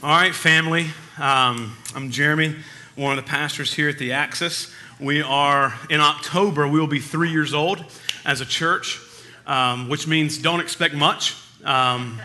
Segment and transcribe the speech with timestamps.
[0.00, 0.86] All right, family.
[1.18, 2.54] Um, I'm Jeremy,
[2.94, 4.72] one of the pastors here at the Axis.
[5.00, 7.84] We are in October, we will be three years old
[8.24, 9.00] as a church,
[9.44, 11.34] um, which means don't expect much,
[11.64, 12.20] um,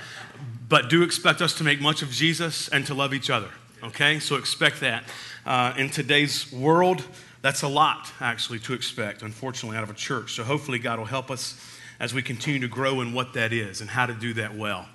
[0.70, 3.50] but do expect us to make much of Jesus and to love each other.
[3.82, 5.06] Okay, so expect that.
[5.44, 7.04] Uh, in today's world,
[7.42, 10.36] that's a lot actually to expect, unfortunately, out of a church.
[10.36, 11.60] So hopefully, God will help us
[12.00, 14.88] as we continue to grow in what that is and how to do that well.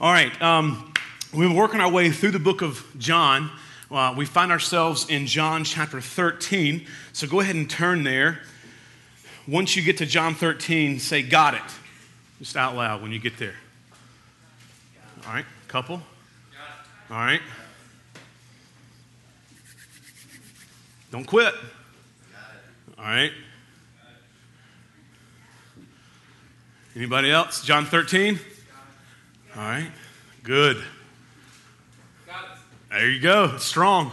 [0.00, 0.42] All right.
[0.42, 0.92] Um,
[1.30, 3.50] We've been working our way through the book of John.
[3.90, 6.86] Uh, we find ourselves in John chapter 13.
[7.12, 8.40] So go ahead and turn there.
[9.46, 11.60] Once you get to John 13, say, Got it.
[12.38, 13.56] Just out loud when you get there.
[15.26, 16.00] All right, couple.
[17.10, 17.42] All right.
[21.10, 21.52] Don't quit.
[22.98, 23.32] All right.
[26.96, 27.62] Anybody else?
[27.62, 28.40] John 13?
[29.54, 29.90] All right.
[30.42, 30.82] Good.
[32.90, 33.58] There you go.
[33.58, 34.12] Strong.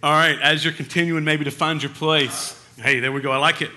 [0.00, 3.32] All right, as you're continuing maybe to find your place, hey, there we go.
[3.32, 3.70] I like it.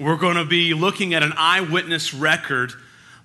[0.00, 2.72] We're going to be looking at an eyewitness record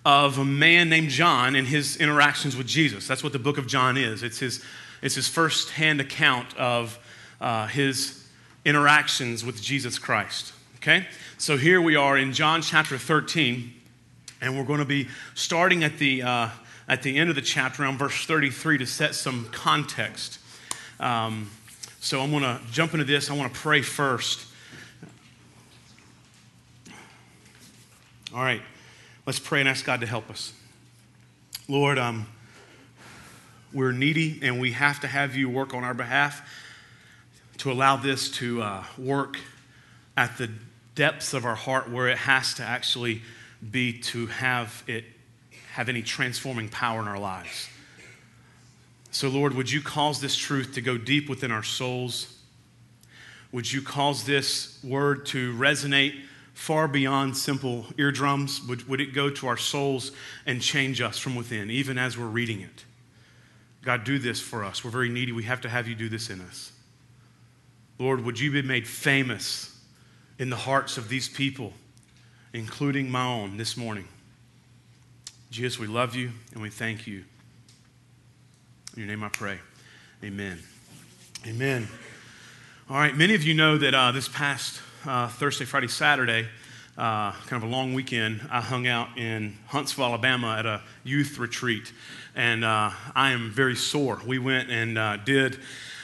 [0.03, 3.07] of a man named John and his interactions with Jesus.
[3.07, 4.23] That's what the book of John is.
[4.23, 4.61] It's his,
[5.01, 6.99] it's his first hand account of
[7.39, 8.27] uh, his
[8.65, 10.51] interactions with Jesus Christ.
[10.77, 11.07] Okay?
[11.37, 13.73] So here we are in John chapter 13,
[14.41, 16.23] and we're going to be starting at the.
[16.23, 16.49] Uh,
[16.91, 20.39] at the end of the chapter, around verse 33, to set some context.
[20.99, 21.49] Um,
[22.01, 23.31] so I'm going to jump into this.
[23.31, 24.45] I want to pray first.
[28.35, 28.61] All right,
[29.25, 30.51] let's pray and ask God to help us.
[31.69, 32.27] Lord, um,
[33.71, 36.45] we're needy and we have to have you work on our behalf
[37.59, 39.37] to allow this to uh, work
[40.17, 40.49] at the
[40.95, 43.21] depths of our heart where it has to actually
[43.71, 45.05] be to have it
[45.71, 47.69] have any transforming power in our lives.
[49.09, 52.37] So, Lord, would you cause this truth to go deep within our souls?
[53.53, 56.21] Would you cause this word to resonate
[56.53, 58.61] far beyond simple eardrums?
[58.67, 60.11] Would, would it go to our souls
[60.45, 62.85] and change us from within, even as we're reading it?
[63.81, 64.83] God, do this for us.
[64.83, 65.31] We're very needy.
[65.31, 66.73] We have to have you do this in us.
[67.97, 69.79] Lord, would you be made famous
[70.37, 71.73] in the hearts of these people,
[72.53, 74.07] including my own this morning?
[75.51, 77.25] Jesus, we love you and we thank you.
[78.93, 79.59] In your name I pray.
[80.23, 80.57] Amen.
[81.45, 81.89] Amen.
[82.89, 86.47] All right, many of you know that uh, this past uh, Thursday, Friday, Saturday,
[86.97, 91.37] uh, kind of a long weekend, I hung out in Huntsville, Alabama at a youth
[91.37, 91.91] retreat.
[92.33, 94.21] And uh, I am very sore.
[94.25, 95.59] We went and uh, did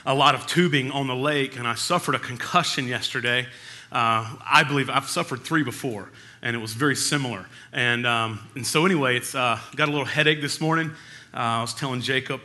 [0.06, 3.48] a lot of tubing on the lake, and I suffered a concussion yesterday.
[3.94, 6.10] Uh, I believe I've suffered three before
[6.42, 7.46] and it was very similar.
[7.74, 10.92] And, um, and so, anyway, it's uh, got a little headache this morning.
[11.34, 12.42] Uh, I was telling Jacob,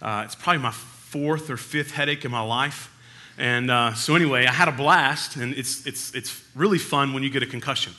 [0.00, 2.88] uh, it's probably my fourth or fifth headache in my life.
[3.38, 7.22] And uh, so, anyway, I had a blast, and it's, it's, it's really fun when
[7.22, 7.92] you get a concussion.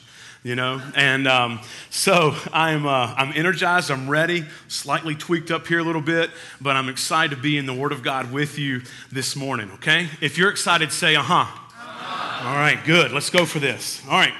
[0.46, 5.78] You know, and um, so I'm, uh, I'm energized, I'm ready, slightly tweaked up here
[5.78, 6.30] a little bit,
[6.60, 10.06] but I'm excited to be in the Word of God with you this morning, okay?
[10.20, 11.46] If you're excited, say, uh huh.
[11.46, 12.48] Uh-huh.
[12.50, 13.10] All right, good.
[13.10, 14.02] Let's go for this.
[14.04, 14.34] All right.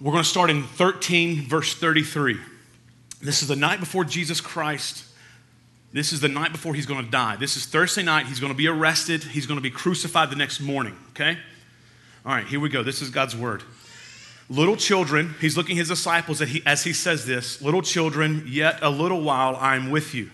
[0.00, 2.38] We're going to start in 13, verse 33.
[3.20, 5.04] This is the night before Jesus Christ.
[5.92, 7.36] This is the night before he's going to die.
[7.36, 8.24] This is Thursday night.
[8.24, 9.22] He's going to be arrested.
[9.22, 11.36] He's going to be crucified the next morning, okay?
[12.24, 12.82] All right, here we go.
[12.82, 13.62] This is God's word.
[14.48, 19.20] Little children, he's looking his disciples as he says this Little children, yet a little
[19.20, 20.30] while I'm with you.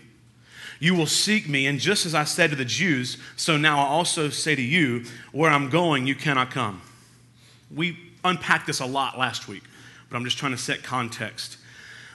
[0.79, 3.87] You will seek me, and just as I said to the Jews, so now I
[3.87, 6.83] also say to you, where I'm going, you cannot come.
[7.75, 9.63] We unpacked this a lot last week,
[10.09, 11.59] but I'm just trying to set context.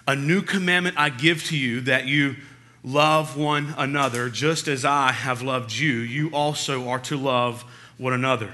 [0.07, 2.35] A new commandment I give to you that you
[2.83, 5.93] love one another just as I have loved you.
[5.93, 7.63] You also are to love
[7.97, 8.51] one another.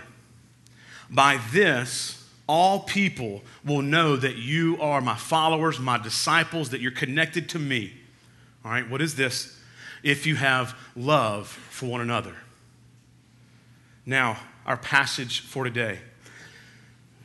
[1.10, 6.92] By this, all people will know that you are my followers, my disciples, that you're
[6.92, 7.94] connected to me.
[8.64, 9.58] All right, what is this?
[10.04, 12.36] If you have love for one another.
[14.06, 16.00] Now, our passage for today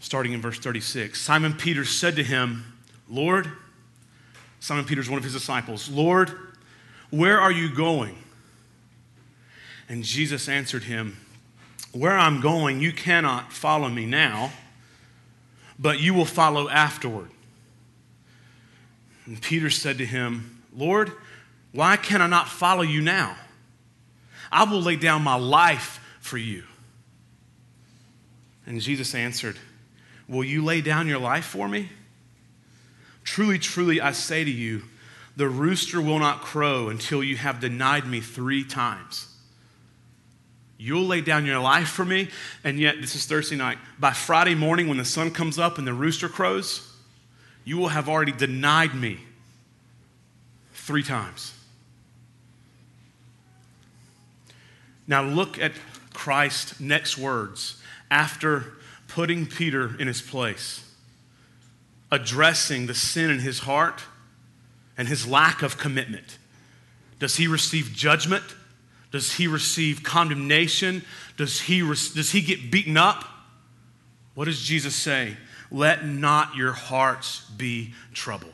[0.02, 1.18] starting in verse 36.
[1.18, 2.64] Simon Peter said to him,
[3.08, 3.50] Lord,
[4.58, 6.32] Simon Peter is one of his disciples, Lord,
[7.10, 8.18] where are you going?
[9.88, 11.16] And Jesus answered him,
[11.92, 14.50] Where I'm going, you cannot follow me now,
[15.78, 17.30] but you will follow afterward.
[19.26, 21.12] And Peter said to him, Lord,
[21.70, 23.36] why can I not follow you now?
[24.50, 26.64] I will lay down my life for you.
[28.66, 29.56] And Jesus answered,
[30.28, 31.90] Will you lay down your life for me?
[33.24, 34.82] Truly, truly, I say to you,
[35.36, 39.28] the rooster will not crow until you have denied me three times.
[40.78, 42.28] You'll lay down your life for me,
[42.64, 43.78] and yet this is Thursday night.
[44.00, 46.92] By Friday morning, when the sun comes up and the rooster crows,
[47.64, 49.20] you will have already denied me
[50.72, 51.54] three times.
[55.06, 55.72] Now, look at
[56.12, 57.80] Christ's next words
[58.10, 58.74] after
[59.14, 60.82] putting Peter in his place,
[62.10, 64.02] addressing the sin in his heart
[64.96, 66.38] and his lack of commitment.
[67.18, 68.42] Does he receive judgment?
[69.10, 71.04] Does he receive condemnation?
[71.36, 73.24] Does he, does he get beaten up?
[74.34, 75.36] What does Jesus say?
[75.70, 78.52] Let not your hearts be troubled.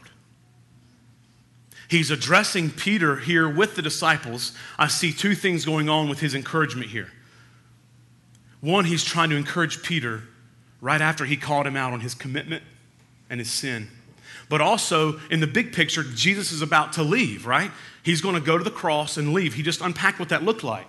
[1.89, 4.53] He's addressing Peter here with the disciples.
[4.77, 7.09] I see two things going on with his encouragement here.
[8.61, 10.25] One, he's trying to encourage Peter
[10.81, 12.63] right after he called him out on his commitment
[13.31, 13.89] and his sin.
[14.49, 17.71] But also, in the big picture, Jesus is about to leave, right?
[18.03, 19.55] He's going to go to the cross and leave.
[19.55, 20.87] He just unpacked what that looked like.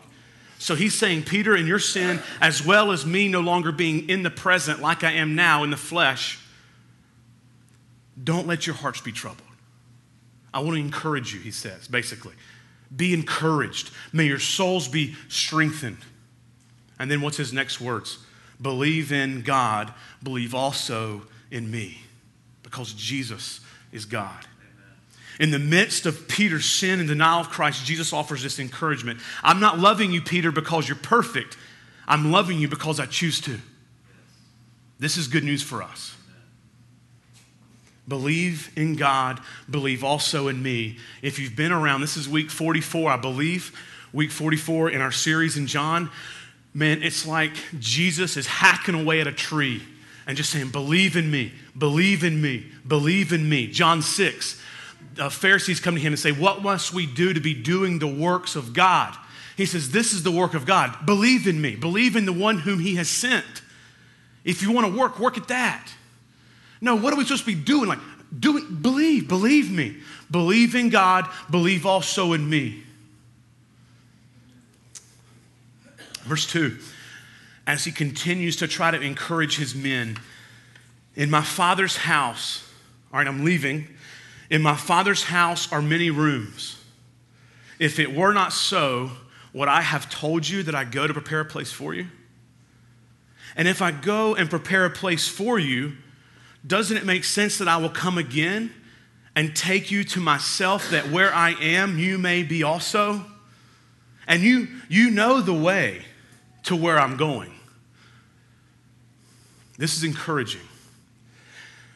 [0.60, 4.24] So he's saying, Peter, in your sin, as well as me no longer being in
[4.24, 6.40] the present like I am now in the flesh,
[8.22, 9.48] don't let your hearts be troubled.
[10.54, 12.34] I want to encourage you, he says, basically.
[12.96, 13.92] Be encouraged.
[14.12, 16.00] May your souls be strengthened.
[16.98, 18.18] And then what's his next words?
[18.62, 22.02] Believe in God, believe also in me,
[22.64, 23.62] because Jesus
[23.92, 24.46] is God.
[25.40, 29.22] In the midst of Peter's sin and denial of Christ, Jesus offers this encouragement.
[29.42, 31.58] I'm not loving you, Peter, because you're perfect.
[32.08, 33.58] I'm loving you because I choose to.
[35.00, 36.14] This is good news for us.
[38.06, 39.40] Believe in God,
[39.70, 40.98] believe also in me.
[41.22, 43.72] If you've been around, this is week 44, I believe,
[44.12, 46.10] week 44 in our series in John.
[46.74, 49.82] Man, it's like Jesus is hacking away at a tree
[50.28, 53.68] and just saying, Believe in me, believe in me, believe in me.
[53.68, 54.62] John 6,
[55.16, 58.08] the Pharisees come to him and say, What must we do to be doing the
[58.08, 59.18] works of God?
[59.58, 61.06] He says, This is the work of God.
[61.06, 63.64] Believe in me, believe in the one whom he has sent.
[64.44, 65.92] If you want to work, work at that.
[66.82, 67.90] No, what are we supposed to be doing?
[67.90, 68.00] Like,
[68.38, 69.98] do it, believe, believe me.
[70.32, 72.84] Believe in God, believe also in me.
[76.30, 76.78] Verse 2
[77.66, 80.18] As he continues to try to encourage his men,
[81.16, 82.64] in my father's house,
[83.12, 83.88] all right, I'm leaving.
[84.52, 86.82] In my father's house are many rooms.
[87.80, 89.12] If it were not so,
[89.54, 92.08] would I have told you that I go to prepare a place for you?
[93.56, 95.94] And if I go and prepare a place for you,
[96.66, 98.72] doesn't it make sense that I will come again
[99.36, 103.26] and take you to myself that where I am, you may be also?
[104.28, 106.04] And you, you know the way
[106.64, 107.52] to where I'm going.
[109.78, 110.62] This is encouraging.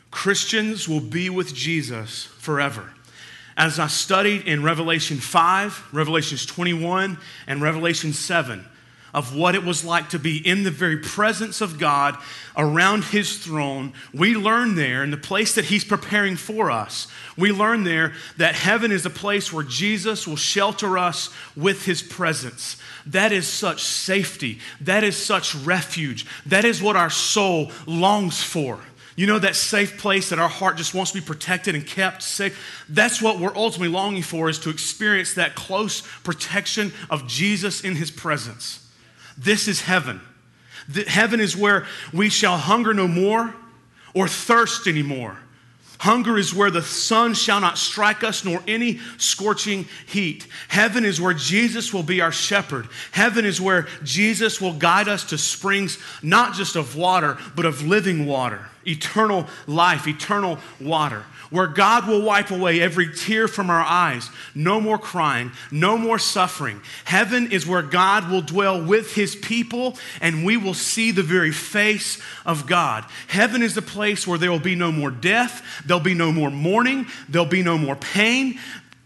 [0.10, 2.94] Christians will be with Jesus forever.
[3.58, 8.66] As I studied in Revelation 5, Revelations 21, and Revelation 7,
[9.14, 12.18] of what it was like to be in the very presence of God
[12.58, 17.08] around His throne, we learn there in the place that He's preparing for us.
[17.38, 22.02] We learn there that heaven is a place where Jesus will shelter us with His
[22.02, 22.78] presence.
[23.06, 24.60] That is such safety.
[24.82, 26.26] That is such refuge.
[26.46, 28.80] That is what our soul longs for.
[29.16, 32.24] You know, that safe place that our heart just wants to be protected and kept
[32.24, 32.84] safe?
[32.90, 37.96] That's what we're ultimately longing for is to experience that close protection of Jesus in
[37.96, 38.83] his presence.
[39.38, 40.22] This is heaven.
[40.90, 43.54] The, heaven is where we shall hunger no more
[44.14, 45.38] or thirst anymore.
[46.00, 50.46] Hunger is where the sun shall not strike us, nor any scorching heat.
[50.68, 52.90] Heaven is where Jesus will be our shepherd.
[53.14, 57.88] Heaven is where Jesus will guide us to springs, not just of water, but of
[57.88, 63.84] living water, eternal life, eternal water where God will wipe away every tear from our
[63.84, 64.28] eyes.
[64.56, 66.82] No more crying, no more suffering.
[67.06, 71.52] Heaven is where God will dwell with his people and we will see the very
[71.52, 73.06] face of God.
[73.28, 76.50] Heaven is the place where there will be no more death, there'll be no more
[76.50, 78.60] mourning, there'll be no more pain.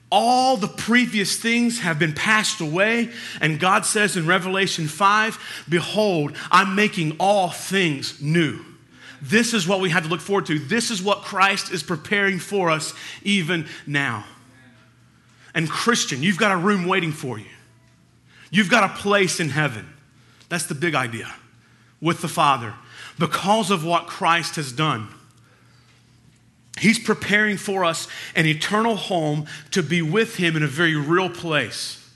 [0.09, 3.09] All the previous things have been passed away.
[3.41, 8.63] And God says in Revelation 5 Behold, I'm making all things new.
[9.21, 10.59] This is what we have to look forward to.
[10.59, 12.93] This is what Christ is preparing for us
[13.23, 14.25] even now.
[15.53, 17.45] And, Christian, you've got a room waiting for you.
[18.51, 19.87] You've got a place in heaven.
[20.49, 21.33] That's the big idea
[21.99, 22.73] with the Father
[23.17, 25.07] because of what Christ has done.
[26.79, 31.29] He's preparing for us an eternal home to be with Him in a very real
[31.29, 32.07] place.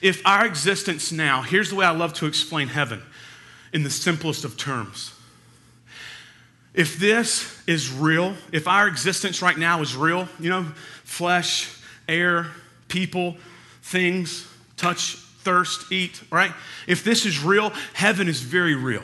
[0.00, 3.02] If our existence now, here's the way I love to explain heaven
[3.72, 5.12] in the simplest of terms
[6.76, 10.64] if this is real, if our existence right now is real, you know,
[11.04, 11.74] flesh,
[12.06, 12.48] air,
[12.86, 13.36] people,
[13.82, 16.52] things, touch, thirst, eat, right?
[16.86, 19.02] If this is real, heaven is very real.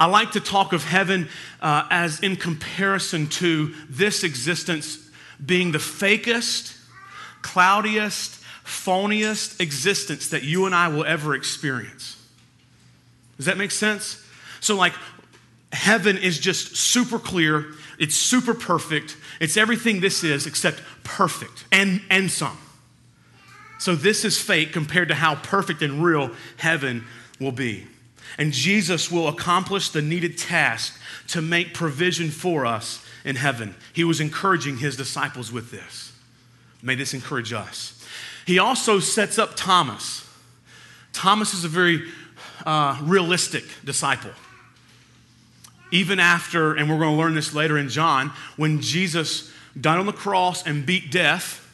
[0.00, 1.28] I like to talk of heaven
[1.60, 4.98] uh, as in comparison to this existence
[5.44, 6.76] being the fakest,
[7.42, 12.16] cloudiest, phoniest existence that you and I will ever experience.
[13.36, 14.24] Does that make sense?
[14.60, 14.94] So, like,
[15.72, 17.66] heaven is just super clear,
[17.98, 22.58] it's super perfect, it's everything this is except perfect and, and some.
[23.78, 27.04] So, this is fake compared to how perfect and real heaven
[27.38, 27.86] will be.
[28.36, 30.98] And Jesus will accomplish the needed task
[31.28, 33.74] to make provision for us in heaven.
[33.92, 36.12] He was encouraging his disciples with this.
[36.82, 37.94] May this encourage us.
[38.46, 40.28] He also sets up Thomas.
[41.12, 42.02] Thomas is a very
[42.64, 44.30] uh, realistic disciple.
[45.90, 50.06] Even after, and we're going to learn this later in John, when Jesus died on
[50.06, 51.64] the cross and beat death,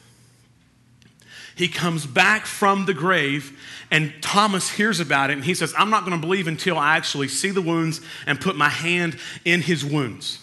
[1.55, 3.57] he comes back from the grave,
[3.89, 6.97] and Thomas hears about it, and he says, I'm not going to believe until I
[6.97, 10.39] actually see the wounds and put my hand in his wounds.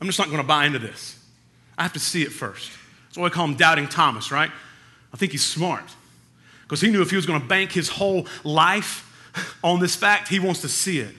[0.00, 1.18] I'm just not going to buy into this.
[1.78, 2.70] I have to see it first.
[3.06, 4.50] That's why we call him Doubting Thomas, right?
[5.12, 5.84] I think he's smart
[6.62, 9.08] because he knew if he was going to bank his whole life
[9.64, 11.14] on this fact, he wants to see it.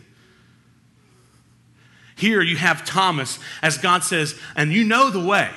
[2.24, 5.50] Here you have Thomas, as God says, and you know the way.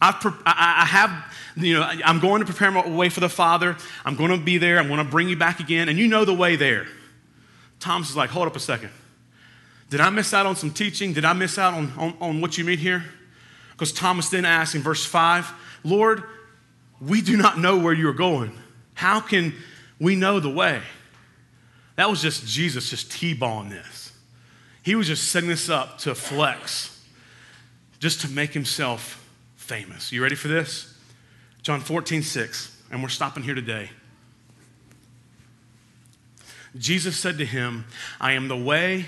[0.00, 0.14] I've,
[0.46, 1.10] I have,
[1.56, 3.76] you know, I'm going to prepare my way for the Father.
[4.04, 4.78] I'm going to be there.
[4.78, 6.86] I'm going to bring you back again, and you know the way there.
[7.80, 8.90] Thomas is like, hold up a second.
[9.90, 11.12] Did I miss out on some teaching?
[11.12, 13.04] Did I miss out on, on, on what you mean here?
[13.72, 16.22] Because Thomas then asks in verse 5, Lord,
[17.00, 18.56] we do not know where you're going.
[18.94, 19.54] How can
[19.98, 20.82] we know the way?
[21.96, 24.05] That was just Jesus just T-balling this.
[24.86, 26.96] He was just setting this up to flex,
[27.98, 29.20] just to make himself
[29.56, 30.12] famous.
[30.12, 30.96] You ready for this?
[31.62, 33.90] John 14, 6, and we're stopping here today.
[36.78, 37.86] Jesus said to him,
[38.20, 39.06] I am the way,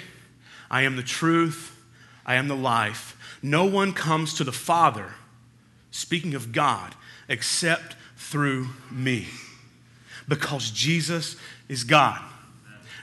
[0.69, 1.81] I am the truth,
[2.27, 3.17] I am the life.
[3.41, 5.15] No one comes to the Father,
[5.93, 6.93] speaking of God,
[7.29, 9.29] except through me.
[10.27, 11.37] Because Jesus
[11.69, 12.21] is God.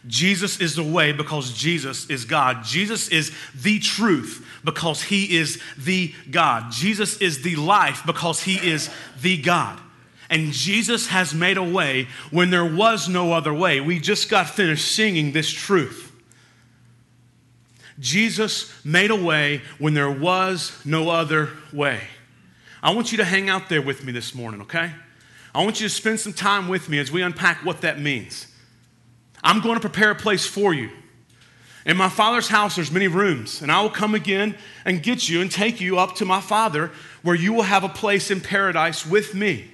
[0.07, 2.63] Jesus is the way because Jesus is God.
[2.63, 6.71] Jesus is the truth because he is the God.
[6.71, 8.89] Jesus is the life because he is
[9.21, 9.79] the God.
[10.29, 13.81] And Jesus has made a way when there was no other way.
[13.81, 16.11] We just got finished singing this truth.
[17.99, 22.01] Jesus made a way when there was no other way.
[22.83, 24.91] I want you to hang out there with me this morning, okay?
[25.53, 28.47] I want you to spend some time with me as we unpack what that means.
[29.45, 30.89] I'm going to prepare a place for you.
[31.85, 35.39] In my Father's house, there's many rooms, and I will come again and get you
[35.41, 39.05] and take you up to my Father, where you will have a place in paradise
[39.05, 39.69] with me.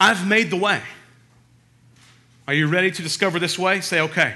[0.00, 0.82] I've made the way.
[2.48, 3.80] Are you ready to discover this way?
[3.80, 4.34] Say, okay.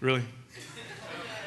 [0.00, 0.22] Really?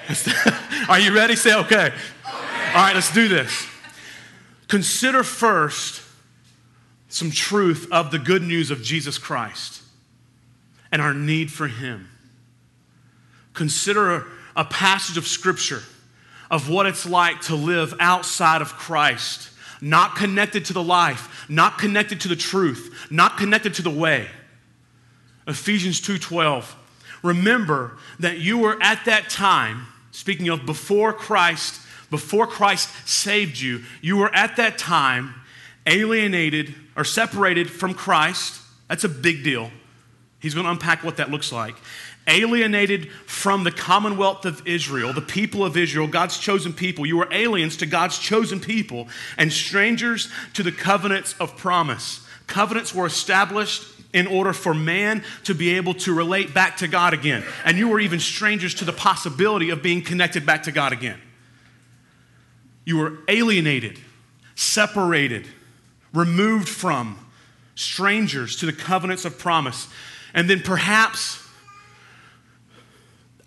[0.87, 1.35] Are you ready?
[1.35, 1.87] Say okay.
[1.87, 1.95] okay.
[2.25, 3.67] All right, let's do this.
[4.69, 6.02] Consider first
[7.13, 9.83] some truth of the good news of Jesus Christ
[10.91, 12.09] and our need for Him.
[13.53, 15.83] Consider a, passage of Scripture
[16.49, 21.77] of what it's like to live outside of Christ, not connected to the life, not
[21.77, 24.27] connected to the truth, not connected to the way.
[25.47, 26.73] Ephesians 2:12
[27.21, 31.79] Remember that you were at that time, speaking of before Christ,
[32.09, 35.35] before Christ saved you, you were at that time
[35.85, 38.61] alienated or separated from Christ.
[38.87, 39.71] That's a big deal.
[40.39, 41.75] He's going to unpack what that looks like.
[42.27, 47.05] Alienated from the commonwealth of Israel, the people of Israel, God's chosen people.
[47.05, 49.07] You were aliens to God's chosen people
[49.37, 52.25] and strangers to the covenants of promise.
[52.47, 53.83] Covenants were established
[54.13, 57.43] in order for man to be able to relate back to God again.
[57.65, 61.19] And you were even strangers to the possibility of being connected back to God again.
[62.85, 63.99] You were alienated,
[64.55, 65.47] separated,
[66.13, 67.19] removed from,
[67.75, 69.87] strangers to the covenants of promise.
[70.33, 71.41] And then perhaps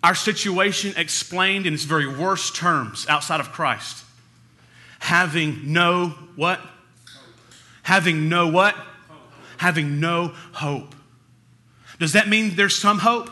[0.03, 4.03] our situation explained in its very worst terms outside of Christ.
[4.99, 6.59] Having no what?
[7.83, 8.75] Having no what?
[9.57, 10.95] having no hope.
[11.99, 13.29] Does that mean there's some hope?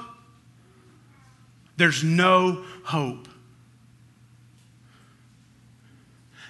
[1.77, 3.27] There's no hope.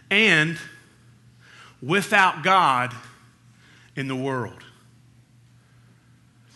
[0.10, 0.58] And
[1.82, 2.94] without God
[3.96, 4.64] in the world.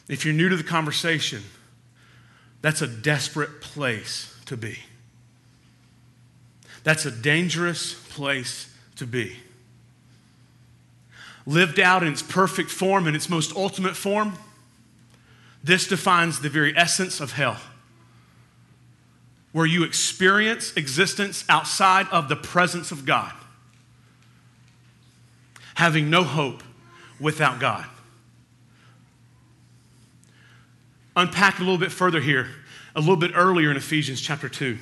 [0.08, 1.44] If you're new to the conversation,
[2.62, 4.80] that's a desperate place to be.
[6.84, 9.36] That's a dangerous place to be.
[11.46, 14.38] Lived out in its perfect form, in its most ultimate form,
[15.64, 17.58] this defines the very essence of hell,
[19.52, 23.34] where you experience existence outside of the presence of God,
[25.80, 26.62] having no hope
[27.22, 27.86] without God.
[31.16, 32.50] Unpack a little bit further here,
[32.98, 34.78] a little bit earlier in Ephesians chapter 2.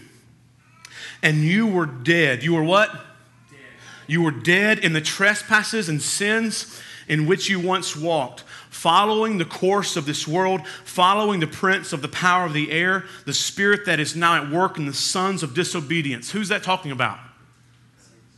[1.22, 2.42] And you were dead.
[2.42, 2.92] You were what?
[2.92, 3.60] Dead.
[4.08, 9.46] You were dead in the trespasses and sins in which you once walked following the
[9.46, 13.86] course of this world, following the prince of the power of the air, the spirit
[13.86, 16.32] that is now at work in the sons of disobedience.
[16.32, 17.20] Who's that talking about?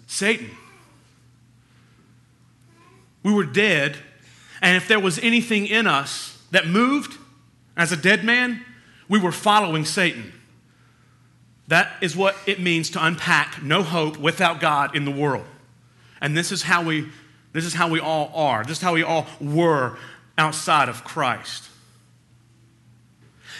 [0.07, 0.49] Satan.
[3.23, 3.97] We were dead,
[4.61, 7.17] and if there was anything in us that moved
[7.75, 8.63] as a dead man,
[9.07, 10.33] we were following Satan.
[11.67, 15.45] That is what it means to unpack no hope without God in the world.
[16.21, 17.09] And this is how we
[17.51, 18.63] this is how we all are.
[18.63, 19.97] This is how we all were
[20.37, 21.67] outside of Christ.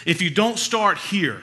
[0.06, 1.42] If you don't start here,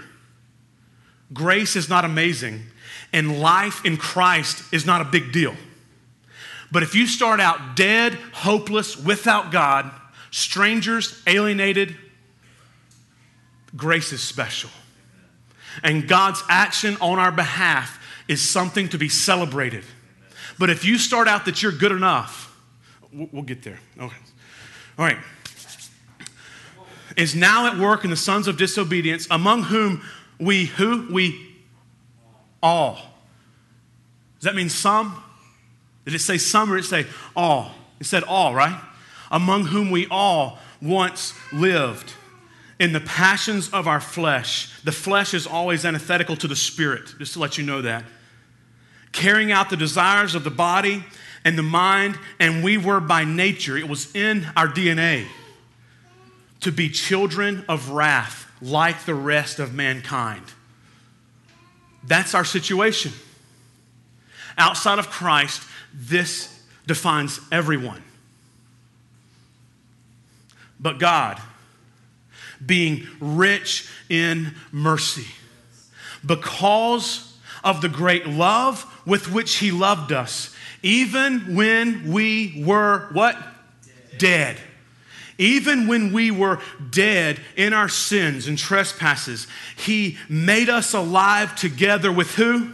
[1.33, 2.63] grace is not amazing,
[3.11, 5.55] and life in Christ is not a big deal.
[6.71, 9.89] But if you start out dead, hopeless, without God,
[10.31, 11.95] strangers, alienated,
[13.75, 14.69] grace is special.
[15.83, 19.83] And God's action on our behalf is something to be celebrated.
[20.59, 22.55] But if you start out that you're good enough,
[23.11, 23.79] we'll get there.
[23.99, 24.15] Okay.
[24.97, 25.17] All right.
[27.15, 30.03] Is now at work in the sons of disobedience, among whom
[30.39, 31.07] we, who?
[31.11, 31.55] We
[32.61, 32.95] all.
[34.39, 35.23] Does that mean some?
[36.07, 37.73] Did it say some or it say all?
[37.99, 38.81] It said all, right?
[39.29, 42.13] Among whom we all once lived
[42.79, 44.71] in the passions of our flesh.
[44.85, 48.05] The flesh is always antithetical to the spirit, just to let you know that.
[49.11, 51.03] Carrying out the desires of the body
[51.43, 55.27] and the mind, and we were by nature, it was in our DNA
[56.61, 60.45] to be children of wrath like the rest of mankind.
[62.05, 63.11] That's our situation.
[64.57, 65.63] Outside of Christ,
[65.97, 68.03] this defines everyone.
[70.79, 71.41] But God,
[72.63, 75.27] being rich in mercy,
[76.23, 83.35] because of the great love with which He loved us, even when we were what?
[84.11, 84.17] Dead.
[84.19, 84.57] dead.
[85.39, 92.11] Even when we were dead in our sins and trespasses, He made us alive together
[92.11, 92.71] with who?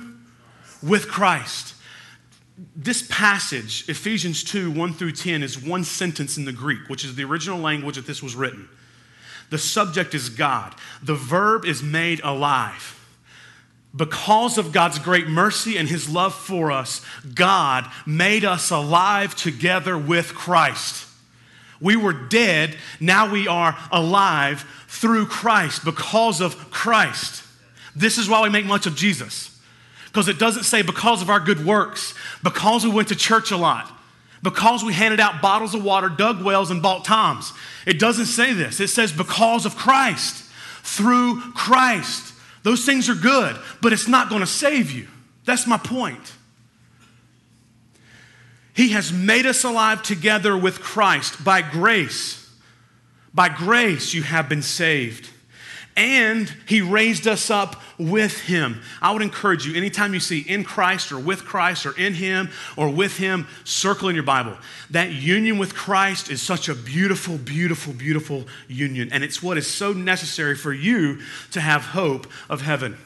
[0.81, 1.72] With Christ.
[2.75, 7.15] This passage, Ephesians 2 1 through 10, is one sentence in the Greek, which is
[7.15, 8.69] the original language that this was written.
[9.49, 12.99] The subject is God, the verb is made alive.
[13.95, 19.95] Because of God's great mercy and his love for us, God made us alive together
[19.95, 21.05] with Christ.
[21.79, 27.43] We were dead, now we are alive through Christ, because of Christ.
[27.95, 29.52] This is why we make much of Jesus.
[30.13, 33.58] Because it doesn't say because of our good works, because we went to church a
[33.58, 33.91] lot,
[34.43, 37.52] because we handed out bottles of water, dug wells, and bought toms.
[37.88, 38.80] It doesn't say this.
[38.80, 40.45] It says because of Christ,
[40.84, 42.36] through Christ.
[42.62, 45.08] Those things are good, but it's not going to save you.
[45.45, 46.34] That's my point.
[48.76, 52.39] He has made us alive together with Christ by grace.
[53.34, 55.30] By grace, you have been saved.
[55.95, 58.82] And he raised us up with him.
[59.01, 62.49] I would encourage you, anytime you see in Christ or with Christ or in him
[62.75, 64.58] or with him, circle in your Bible.
[64.89, 69.10] That union with Christ is such a beautiful, beautiful, beautiful union.
[69.12, 71.19] And it's what is so necessary for you
[71.51, 72.97] to have hope of heaven,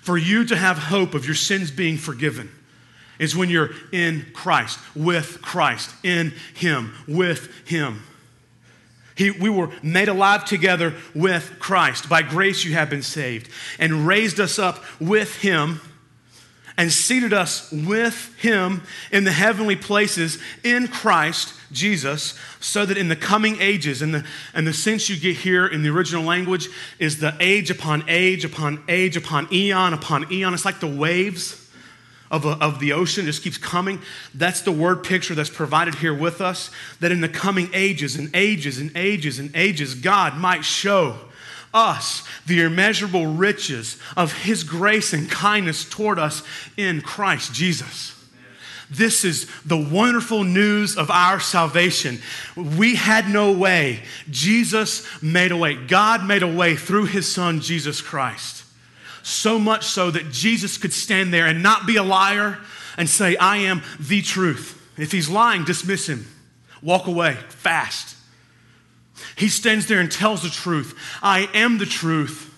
[0.00, 2.50] for you to have hope of your sins being forgiven.
[3.18, 8.02] Is when you're in Christ, with Christ, in Him, with Him.
[9.14, 12.08] He, we were made alive together with Christ.
[12.08, 13.48] By grace you have been saved,
[13.78, 15.80] and raised us up with Him,
[16.76, 23.08] and seated us with Him in the heavenly places in Christ Jesus, so that in
[23.08, 26.68] the coming ages, and the, and the sense you get here in the original language
[26.98, 30.54] is the age upon age upon age upon eon upon eon.
[30.54, 31.61] It's like the waves
[32.32, 34.00] of, a, of the ocean just keeps coming.
[34.34, 36.70] That's the word picture that's provided here with us.
[36.98, 41.18] That in the coming ages and ages and ages and ages, God might show
[41.74, 46.42] us the immeasurable riches of His grace and kindness toward us
[46.76, 48.18] in Christ Jesus.
[48.90, 52.20] This is the wonderful news of our salvation.
[52.56, 54.00] We had no way.
[54.30, 55.74] Jesus made a way.
[55.74, 58.61] God made a way through His Son, Jesus Christ.
[59.22, 62.58] So much so that Jesus could stand there and not be a liar,
[62.96, 64.78] and say, I am the truth.
[64.98, 66.26] If he's lying, dismiss him.
[66.82, 68.16] Walk away fast.
[69.36, 70.98] He stands there and tells the truth.
[71.22, 72.52] I am the truth.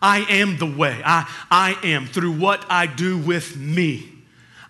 [0.00, 1.00] I am the way.
[1.04, 2.06] I, I am.
[2.06, 4.10] Through what I do with me,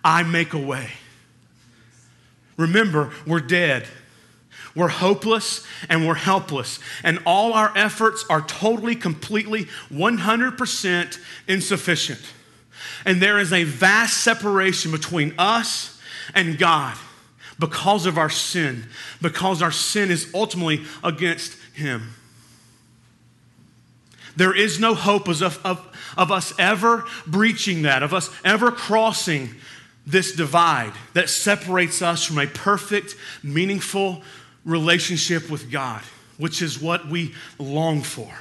[0.03, 0.91] I make a way.
[2.57, 3.87] Remember, we're dead.
[4.75, 6.79] We're hopeless and we're helpless.
[7.03, 12.21] And all our efforts are totally, completely, 100% insufficient.
[13.05, 15.99] And there is a vast separation between us
[16.33, 16.97] and God
[17.57, 18.87] because of our sin,
[19.21, 22.13] because our sin is ultimately against Him.
[24.35, 29.55] There is no hope of, of, of us ever breaching that, of us ever crossing
[30.05, 34.21] this divide that separates us from a perfect, meaningful
[34.65, 36.01] relationship with God,
[36.37, 38.33] which is what we long for.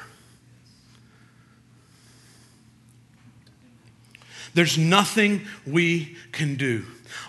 [4.55, 6.85] There's nothing we can do.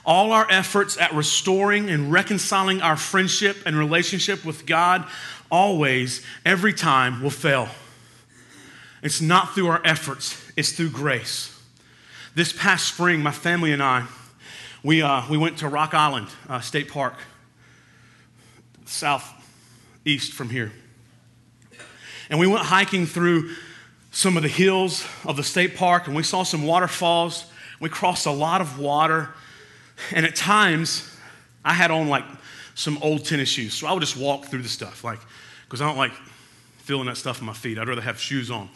[0.05, 5.05] All our efforts at restoring and reconciling our friendship and relationship with God
[5.51, 7.67] always, every time, will fail.
[9.01, 11.51] It's not through our efforts, it's through grace.
[12.35, 14.05] This past spring, my family and I,
[14.83, 17.15] we, uh, we went to Rock Island uh, State Park,
[18.85, 20.71] southeast from here.
[22.29, 23.51] And we went hiking through
[24.11, 27.45] some of the hills of the state park, and we saw some waterfalls.
[27.79, 29.29] We crossed a lot of water.
[30.11, 31.11] And at times,
[31.63, 32.23] I had on like
[32.75, 33.73] some old tennis shoes.
[33.73, 35.19] So I would just walk through the stuff, like,
[35.65, 36.13] because I don't like
[36.77, 37.77] feeling that stuff on my feet.
[37.77, 38.69] I'd rather have shoes on.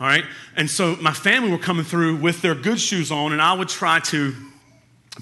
[0.00, 0.24] All right?
[0.56, 3.68] And so my family were coming through with their good shoes on, and I would
[3.68, 4.34] try to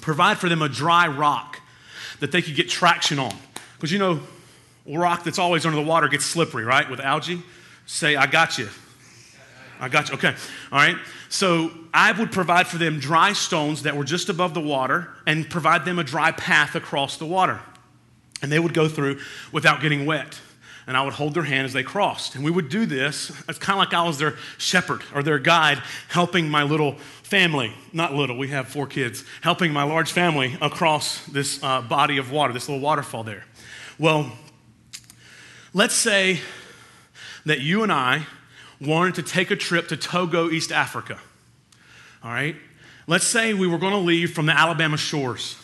[0.01, 1.61] provide for them a dry rock
[2.21, 3.35] that they could get traction on.
[3.83, 4.21] Because you know,
[4.87, 6.89] rock that's always under the water gets slippery, right?
[6.89, 7.43] With algae.
[7.85, 8.69] Say, I got you.
[9.81, 10.15] I got you.
[10.15, 10.37] Okay.
[10.71, 10.95] All right.
[11.29, 15.51] So I would provide for them dry stones that were just above the water and
[15.51, 17.59] provide them a dry path across the water.
[18.41, 19.19] And they would go through
[19.51, 20.41] without getting wet.
[20.87, 22.37] And I would hold their hand as they crossed.
[22.37, 23.31] And we would do this.
[23.49, 26.99] It's kind of like I was their shepherd or their guide, helping my little
[27.33, 32.19] family, not little, we have four kids, helping my large family across this uh, body
[32.19, 33.43] of water, this little waterfall there.
[34.03, 34.33] Well,
[35.73, 36.41] let's say
[37.47, 38.27] that you and I
[38.81, 41.21] wanted to take a trip to Togo, East Africa.
[42.25, 42.57] All right?
[43.07, 45.57] Let's say we were going to leave from the Alabama shores.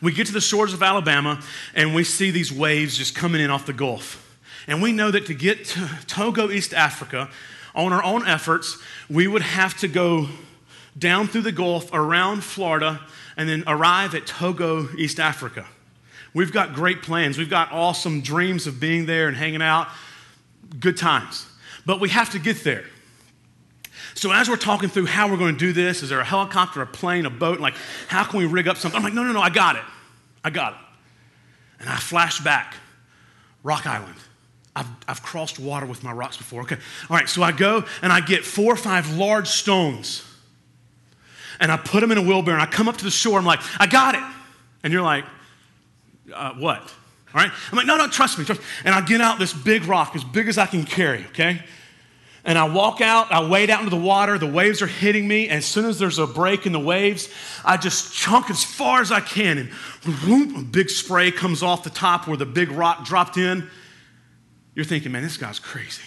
[0.00, 1.42] We get to the shores of Alabama
[1.74, 4.38] and we see these waves just coming in off the Gulf.
[4.66, 7.28] And we know that to get to Togo, East Africa,
[7.74, 8.78] on our own efforts,
[9.10, 10.30] we would have to go
[10.98, 13.02] down through the Gulf, around Florida,
[13.36, 15.66] and then arrive at Togo, East Africa.
[16.34, 17.36] We've got great plans.
[17.36, 19.88] We've got awesome dreams of being there and hanging out.
[20.78, 21.46] Good times.
[21.84, 22.84] But we have to get there.
[24.14, 26.82] So as we're talking through how we're going to do this, is there a helicopter,
[26.82, 27.60] a plane, a boat?
[27.60, 27.74] Like,
[28.08, 28.96] how can we rig up something?
[28.96, 29.82] I'm like, no, no, no, I got it.
[30.44, 30.78] I got it.
[31.80, 32.74] And I flash back,
[33.62, 34.14] Rock Island.
[34.74, 36.62] I've, I've crossed water with my rocks before.
[36.62, 36.76] Okay.
[37.10, 37.28] All right.
[37.28, 40.24] So I go and I get four or five large stones
[41.60, 43.38] and I put them in a wheelbarrow and I come up to the shore.
[43.38, 44.22] I'm like, I got it.
[44.82, 45.24] And you're like,
[46.34, 46.80] uh, what?
[46.80, 47.50] All right?
[47.70, 48.66] I'm like, no, no, trust me, trust me.
[48.84, 51.62] And I get out this big rock, as big as I can carry, okay?
[52.44, 55.48] And I walk out, I wade out into the water, the waves are hitting me.
[55.48, 57.28] And as soon as there's a break in the waves,
[57.64, 59.58] I just chunk as far as I can.
[59.58, 59.68] And
[60.24, 63.68] whoop, a big spray comes off the top where the big rock dropped in.
[64.74, 66.02] You're thinking, man, this guy's crazy.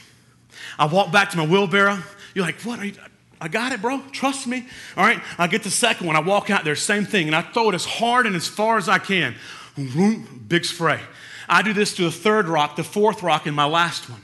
[0.78, 2.00] I walk back to my wheelbarrow.
[2.34, 2.80] You're like, what?
[2.80, 2.94] Are you,
[3.40, 4.02] I got it, bro.
[4.12, 4.68] Trust me.
[4.98, 5.22] All right.
[5.38, 6.18] I get the second one.
[6.18, 7.28] I walk out there, same thing.
[7.28, 9.36] And I throw it as hard and as far as I can.
[9.78, 10.48] Mm-hmm.
[10.48, 11.00] Big spray.
[11.48, 14.22] I do this to the third rock, the fourth rock, and my last one.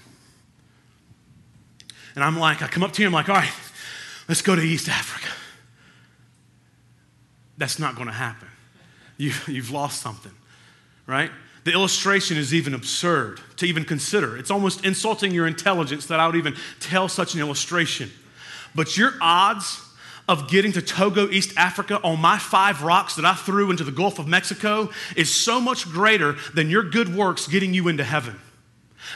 [2.16, 3.52] And I'm like, I come up to you, I'm like, all right,
[4.28, 5.28] let's go to East Africa.
[7.58, 8.48] That's not going to happen.
[9.18, 10.32] You, you've lost something,
[11.06, 11.32] right?
[11.64, 14.36] The illustration is even absurd to even consider.
[14.36, 18.10] It's almost insulting your intelligence that I would even tell such an illustration.
[18.74, 19.80] But your odds
[20.32, 23.91] of getting to Togo, East Africa, on my five rocks that I threw into the
[23.91, 28.39] Gulf of Mexico is so much greater than your good works getting you into heaven.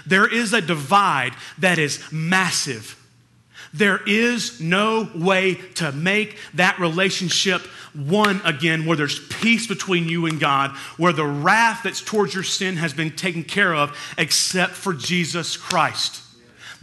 [0.05, 3.01] There is a divide that is massive.
[3.73, 7.61] There is no way to make that relationship
[7.93, 12.43] one again where there's peace between you and God, where the wrath that's towards your
[12.43, 16.24] sin has been taken care of, except for Jesus Christ.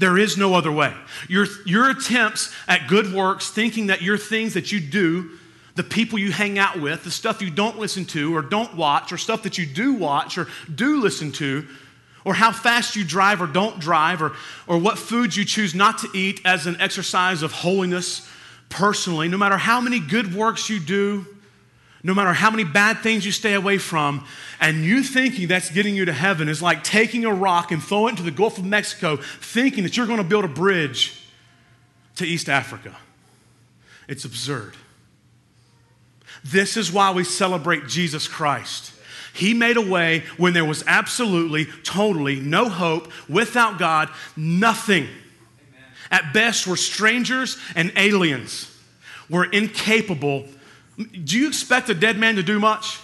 [0.02, 0.92] There is no other way.
[1.28, 5.38] Your, your attempts at good works, thinking that your things that you do,
[5.76, 9.12] the people you hang out with, the stuff you don't listen to or don't watch,
[9.12, 11.64] or stuff that you do watch or do listen to,
[12.24, 14.32] or how fast you drive or don't drive, or,
[14.66, 18.28] or what foods you choose not to eat as an exercise of holiness
[18.70, 21.24] personally, no matter how many good works you do,
[22.04, 24.26] no matter how many bad things you stay away from,
[24.60, 28.08] and you thinking that's getting you to heaven is like taking a rock and throwing
[28.08, 31.22] it into the Gulf of Mexico, thinking that you're going to build a bridge
[32.16, 32.96] to East Africa.
[34.08, 34.74] It's absurd.
[36.44, 38.92] This is why we celebrate Jesus Christ.
[39.32, 45.04] He made a way when there was absolutely, totally no hope, without God, nothing.
[45.04, 45.84] Amen.
[46.10, 48.68] At best, we're strangers and aliens.
[49.30, 50.46] We're incapable.
[50.96, 52.98] Do you expect a dead man to do much?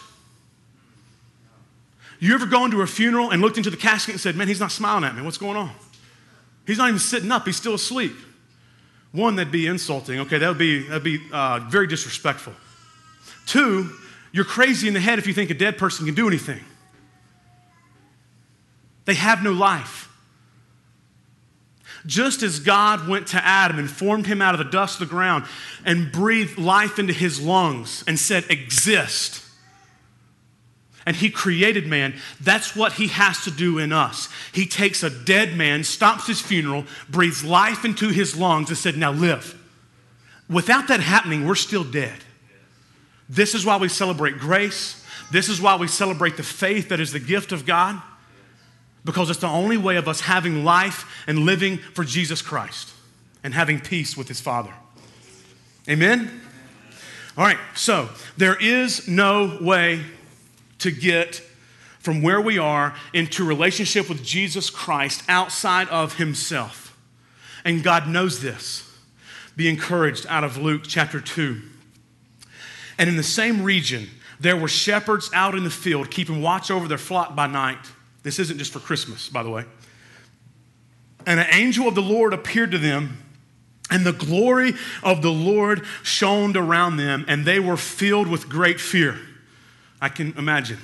[2.20, 4.60] You ever gone to a funeral and looked into the casket and said, Man, he's
[4.60, 5.22] not smiling at me.
[5.22, 5.70] What's going on?
[6.66, 8.14] He's not even sitting up, he's still asleep.
[9.12, 10.20] One, that'd be insulting.
[10.20, 12.52] Okay, that would be, that'd be uh, very disrespectful.
[13.46, 13.90] Two,
[14.32, 16.60] you're crazy in the head if you think a dead person can do anything.
[19.06, 20.07] They have no life.
[22.08, 25.14] Just as God went to Adam and formed him out of the dust of the
[25.14, 25.44] ground
[25.84, 29.44] and breathed life into his lungs and said, Exist
[31.08, 34.28] and he created man, that's what he has to do in us.
[34.52, 38.98] He takes a dead man, stops his funeral, breathes life into his lungs, and said,
[38.98, 39.58] Now live.
[40.50, 42.18] Without that happening, we're still dead.
[43.26, 45.02] This is why we celebrate grace.
[45.32, 48.02] This is why we celebrate the faith that is the gift of God,
[49.04, 52.92] because it's the only way of us having life and living for Jesus Christ
[53.42, 54.72] and having peace with his Father.
[55.88, 56.40] Amen?
[57.36, 60.02] All right, so there is no way
[60.80, 61.40] to get
[62.00, 66.96] from where we are into relationship with Jesus Christ outside of himself.
[67.64, 68.84] And God knows this.
[69.56, 71.60] Be encouraged out of Luke chapter 2.
[72.98, 74.08] And in the same region,
[74.40, 77.78] there were shepherds out in the field keeping watch over their flock by night.
[78.28, 79.64] This isn't just for Christmas, by the way.
[81.24, 83.24] And an angel of the Lord appeared to them,
[83.90, 88.82] and the glory of the Lord shone around them, and they were filled with great
[88.82, 89.18] fear.
[89.98, 90.76] I can imagine.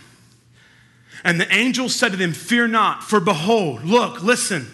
[1.23, 4.67] And the angel said to them, Fear not, for behold, look, listen,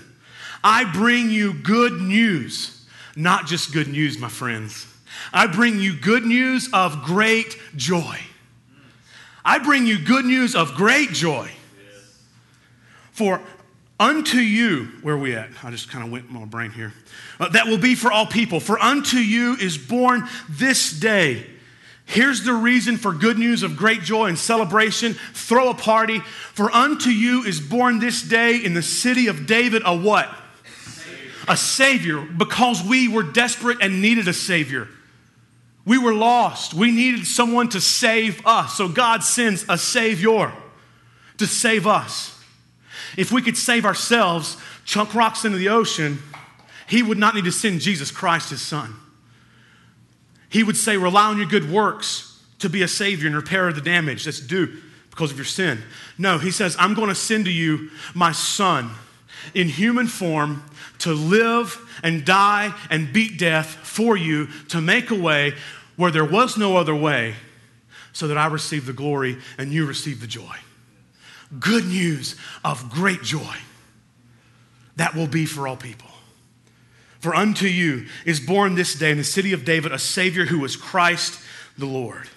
[0.63, 2.87] I bring you good news.
[3.17, 4.87] Not just good news, my friends.
[5.33, 8.17] I bring you good news of great joy.
[9.45, 11.51] I bring you good news of great joy.
[13.21, 13.43] For
[13.99, 15.51] unto you, where are we at?
[15.63, 16.95] I just kind of went my brain here.
[17.39, 18.61] Uh, that will be for all people.
[18.61, 21.45] For unto you is born this day
[22.11, 25.15] Here's the reason for good news of great joy and celebration.
[25.33, 26.19] Throw a party.
[26.19, 30.29] For unto you is born this day in the city of David a what?
[31.47, 34.89] A Savior, because we were desperate and needed a Savior.
[35.85, 36.75] We were lost.
[36.75, 38.77] We needed someone to save us.
[38.77, 40.53] So God sends a Savior
[41.39, 42.40] to save us.
[43.17, 46.19] If we could save ourselves, chunk rocks into the ocean,
[46.89, 48.95] He would not need to send Jesus Christ, His Son.
[50.49, 53.81] He would say, rely on your good works to be a savior and repair the
[53.81, 54.79] damage that's due
[55.11, 55.83] because of your sin.
[56.19, 58.91] No, he says, I'm going to send to you my son
[59.55, 60.65] in human form
[60.99, 65.55] to live and die and beat death for you to make a way
[65.97, 67.35] where there was no other way
[68.13, 70.57] so that I receive the glory and you receive the joy.
[71.59, 73.57] Good news of great joy
[74.97, 76.11] that will be for all people.
[77.21, 80.65] For unto you is born this day in the city of David a Savior who
[80.65, 81.41] is Christ
[81.77, 82.29] the Lord.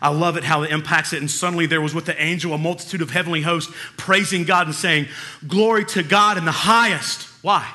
[0.00, 1.20] I love it how it impacts it.
[1.20, 4.74] And suddenly there was with the angel a multitude of heavenly hosts praising God and
[4.74, 5.08] saying,
[5.46, 7.28] Glory to God in the highest.
[7.42, 7.68] Why?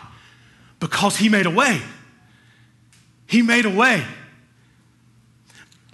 [0.80, 1.82] Because He made a way.
[3.28, 4.04] He made a way.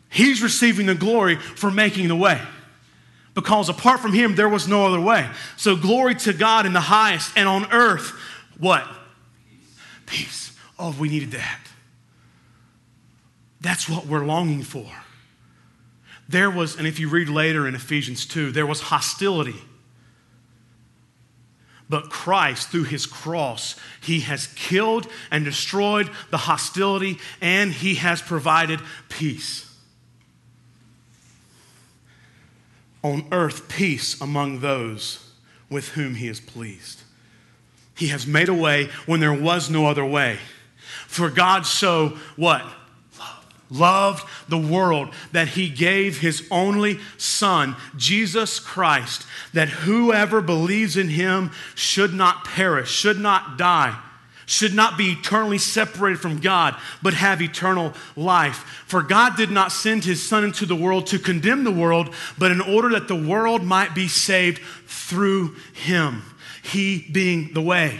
[0.09, 2.41] He's receiving the glory for making the way.
[3.39, 5.25] Because apart from Him, there was no other way.
[5.55, 8.09] So, glory to God in the highest, and on earth,
[8.57, 8.85] what?
[10.05, 10.51] Peace.
[10.77, 11.61] Oh, we needed that.
[13.61, 14.85] That's what we're longing for.
[16.27, 19.55] There was, and if you read later in Ephesians 2, there was hostility.
[21.87, 28.21] But Christ, through his cross, he has killed and destroyed the hostility and he has
[28.21, 29.68] provided peace.
[33.03, 35.25] On earth, peace among those
[35.69, 37.01] with whom he is pleased.
[37.95, 40.39] He has made a way when there was no other way.
[41.07, 42.65] For God so what?
[43.71, 51.09] Loved the world that he gave his only Son, Jesus Christ, that whoever believes in
[51.09, 53.99] him should not perish, should not die,
[54.49, 58.83] should not be eternally separated from God, but have eternal life.
[58.87, 62.51] For God did not send his Son into the world to condemn the world, but
[62.51, 66.23] in order that the world might be saved through him,
[66.63, 67.99] he being the way.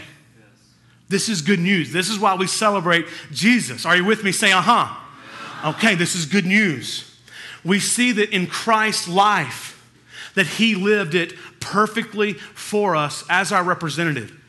[1.08, 1.92] This is good news.
[1.92, 3.86] This is why we celebrate Jesus.
[3.86, 4.32] Are you with me?
[4.32, 5.70] Say, uh huh.
[5.70, 7.16] Okay, this is good news.
[7.64, 9.88] we see that in Christ's life,
[10.34, 14.39] that he lived it perfectly for us as our representative.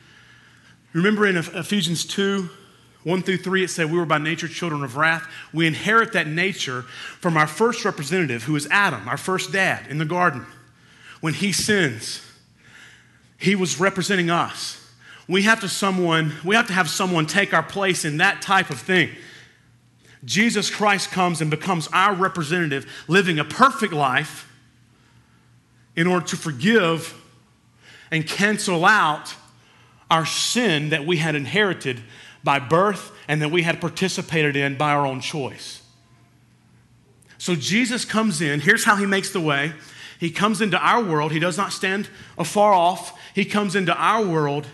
[0.93, 2.49] Remember in Ephesians 2,
[3.03, 5.27] 1 through 3, it said we were by nature children of wrath.
[5.53, 9.97] We inherit that nature from our first representative, who is Adam, our first dad in
[9.97, 10.45] the garden.
[11.21, 12.21] When he sins,
[13.37, 14.77] he was representing us.
[15.27, 18.69] We have to someone, we have to have someone take our place in that type
[18.69, 19.09] of thing.
[20.25, 24.47] Jesus Christ comes and becomes our representative, living a perfect life
[25.95, 27.19] in order to forgive
[28.11, 29.33] and cancel out
[30.11, 32.01] our sin that we had inherited
[32.43, 35.81] by birth and that we had participated in by our own choice.
[37.37, 38.59] So Jesus comes in.
[38.59, 39.73] Here's how he makes the way.
[40.19, 41.31] He comes into our world.
[41.31, 43.17] He does not stand afar off.
[43.33, 44.67] He comes into our world,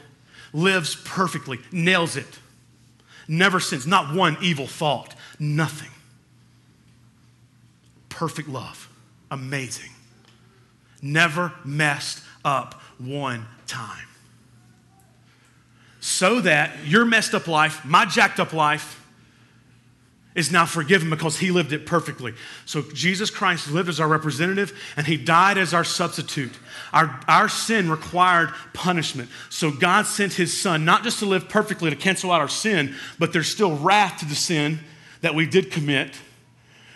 [0.52, 2.39] lives perfectly, nails it,
[3.28, 5.91] never sins, not one evil thought, nothing.
[8.10, 8.89] Perfect love,
[9.30, 9.91] amazing.
[11.02, 14.07] Never messed up one time.
[16.08, 19.06] So that your messed up life, my jacked up life,
[20.36, 22.34] is now forgiven because he lived it perfectly.
[22.63, 26.54] So Jesus Christ lived as our representative and he died as our substitute.
[26.93, 29.30] Our, our sin required punishment.
[29.50, 32.96] So God sent his son not just to live perfectly to cancel out our sin,
[33.20, 34.80] but there's still wrath to the sin
[35.20, 36.15] that we did commit.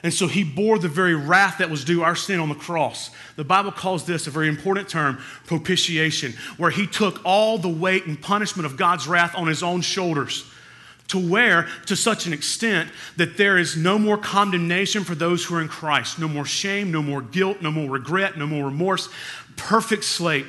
[0.04, 3.12] And so he bore the very wrath that was due our sin on the cross.
[3.36, 8.08] The Bible calls this a very important term, propitiation, where he took all the weight
[8.08, 10.46] and punishment of God's wrath on his own shoulders
[11.12, 15.56] to where, to such an extent, that there is no more condemnation for those who
[15.56, 16.18] are in Christ.
[16.18, 19.10] No more shame, no more guilt, no more regret, no more remorse.
[19.58, 20.48] Perfect slate.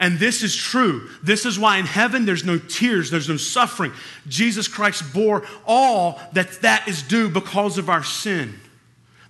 [0.00, 1.08] And this is true.
[1.22, 3.92] This is why in heaven there's no tears, there's no suffering.
[4.28, 8.58] Jesus Christ bore all that that is due because of our sin.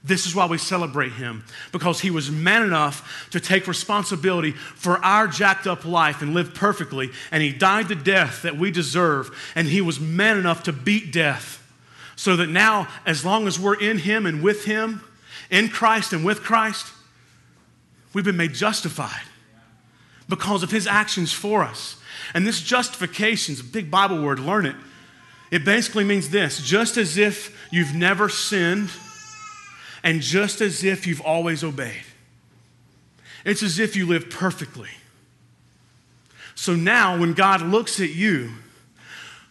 [0.02, 5.02] This is why we celebrate him, because he was man enough to take responsibility for
[5.02, 9.30] our jacked up life and live perfectly, and he died the death that we deserve,
[9.54, 11.60] and he was man enough to beat death.
[12.16, 15.02] So that now, as long as we're in him and with him,
[15.50, 16.92] in Christ and with Christ,
[18.12, 19.22] we've been made justified
[20.28, 21.96] because of his actions for us.
[22.32, 24.76] And this justification is a big Bible word, learn it.
[25.50, 28.90] It basically means this just as if you've never sinned
[30.02, 32.02] and just as if you've always obeyed.
[33.44, 34.90] It's as if you live perfectly.
[36.54, 38.52] So now, when God looks at you,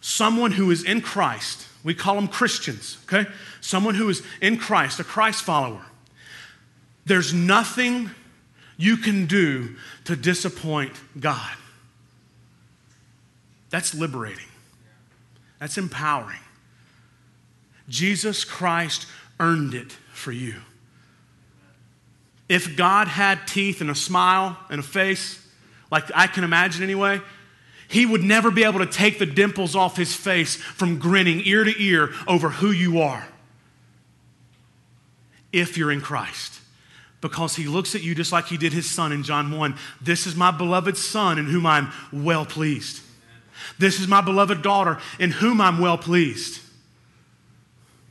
[0.00, 3.30] someone who is in Christ, we call them Christians, okay?
[3.60, 5.84] Someone who is in Christ, a Christ follower,
[7.04, 8.10] there's nothing
[8.76, 11.56] you can do to disappoint God.
[13.70, 14.46] That's liberating,
[15.58, 16.38] that's empowering.
[17.88, 19.06] Jesus Christ
[19.40, 20.54] earned it for you.
[22.48, 25.44] If God had teeth and a smile and a face,
[25.90, 27.20] like I can imagine anyway,
[27.88, 31.64] he would never be able to take the dimples off his face from grinning ear
[31.64, 33.26] to ear over who you are
[35.52, 36.60] if you're in Christ.
[37.24, 39.78] Because he looks at you just like he did his son in John 1.
[39.98, 43.00] This is my beloved son in whom I'm well pleased.
[43.78, 46.60] This is my beloved daughter in whom I'm well pleased.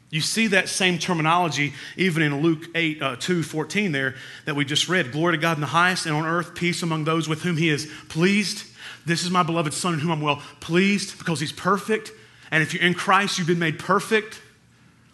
[0.10, 4.66] You see that same terminology even in Luke 8, uh, 2, 14 there that we
[4.66, 5.12] just read.
[5.12, 7.70] Glory to God in the highest, and on earth peace among those with whom he
[7.70, 8.66] is pleased.
[9.06, 12.12] This is my beloved Son in whom I'm well pleased because he's perfect.
[12.50, 14.42] And if you're in Christ, you've been made perfect.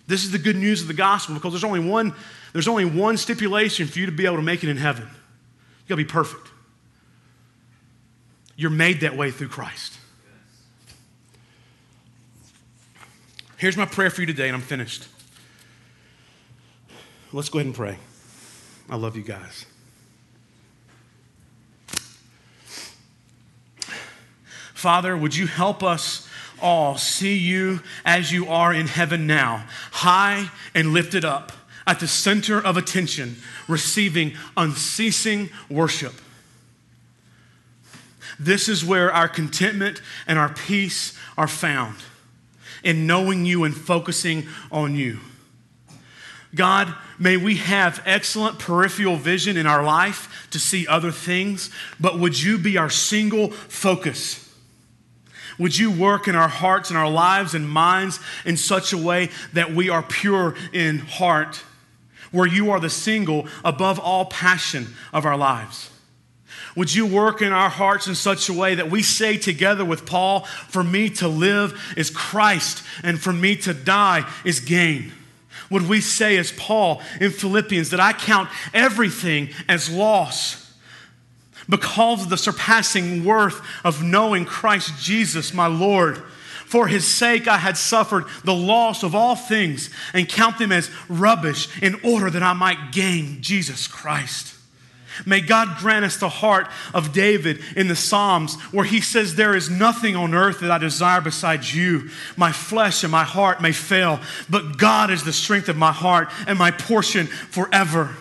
[0.08, 2.16] This is the good news of the gospel because there's only one,
[2.54, 5.06] there's only one stipulation for you to be able to make it in heaven.
[5.06, 6.48] You gotta be perfect.
[8.56, 9.94] You're made that way through Christ.
[13.58, 15.08] Here's my prayer for you today, and I'm finished.
[17.32, 17.98] Let's go ahead and pray.
[18.90, 19.66] I love you guys.
[24.74, 26.28] Father, would you help us
[26.62, 31.52] all see you as you are in heaven now, high and lifted up,
[31.90, 33.36] at the center of attention,
[33.68, 36.14] receiving unceasing worship.
[38.40, 41.96] This is where our contentment and our peace are found
[42.84, 45.20] in knowing you and focusing on you.
[46.54, 52.20] God, may we have excellent peripheral vision in our life to see other things, but
[52.20, 54.48] would you be our single focus?
[55.58, 59.30] Would you work in our hearts and our lives and minds in such a way
[59.54, 61.64] that we are pure in heart,
[62.32, 65.90] where you are the single above all passion of our lives?
[66.76, 70.06] Would you work in our hearts in such a way that we say together with
[70.06, 75.12] Paul, for me to live is Christ, and for me to die is gain?
[75.70, 80.74] Would we say, as Paul in Philippians, that I count everything as loss
[81.68, 86.22] because of the surpassing worth of knowing Christ Jesus, my Lord?
[86.70, 90.92] For his sake, I had suffered the loss of all things and count them as
[91.10, 94.54] rubbish in order that I might gain Jesus Christ.
[95.26, 99.56] May God grant us the heart of David in the Psalms, where he says, There
[99.56, 102.12] is nothing on earth that I desire besides you.
[102.38, 106.30] My flesh and my heart may fail, but God is the strength of my heart
[106.46, 108.16] and my portion forever.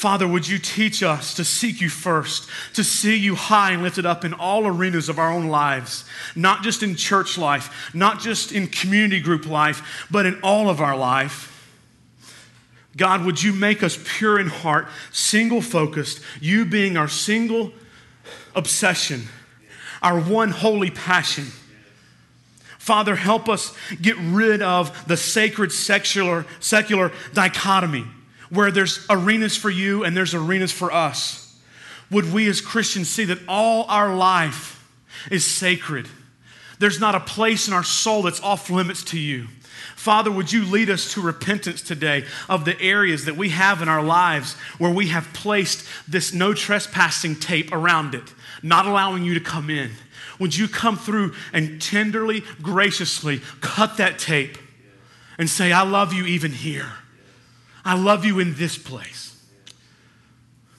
[0.00, 4.06] Father, would you teach us to seek you first, to see you high and lifted
[4.06, 8.50] up in all arenas of our own lives, not just in church life, not just
[8.50, 11.70] in community group life, but in all of our life.
[12.96, 17.70] God, would you make us pure in heart, single focused, you being our single
[18.54, 19.24] obsession,
[20.00, 21.44] our one holy passion.
[22.78, 28.06] Father, help us get rid of the sacred secular, secular dichotomy
[28.50, 31.58] where there's arenas for you and there's arenas for us.
[32.10, 34.88] Would we as Christians see that all our life
[35.30, 36.08] is sacred?
[36.78, 39.46] There's not a place in our soul that's off limits to you.
[39.96, 43.88] Father, would you lead us to repentance today of the areas that we have in
[43.88, 48.32] our lives where we have placed this no trespassing tape around it,
[48.62, 49.90] not allowing you to come in?
[50.38, 54.56] Would you come through and tenderly, graciously cut that tape
[55.36, 56.90] and say, I love you even here?
[57.84, 59.36] I love you in this place.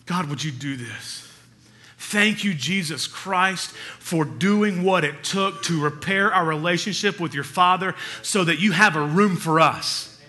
[0.05, 1.27] God, would you do this?
[1.97, 7.45] Thank you, Jesus Christ, for doing what it took to repair our relationship with your
[7.45, 10.19] Father so that you have a room for us.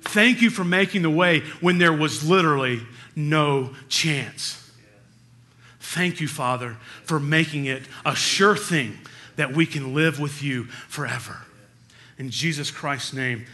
[0.00, 2.80] Thank you for making the way when there was literally
[3.14, 4.56] no chance.
[5.80, 8.96] Thank you, Father, for making it a sure thing
[9.36, 11.38] that we can live with you forever.
[12.16, 13.44] In Jesus Christ's name,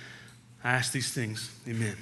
[0.62, 1.50] I ask these things.
[1.66, 1.96] Amen.